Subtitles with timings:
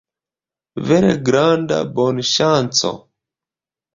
[0.87, 2.93] Vere granda bonŝanco.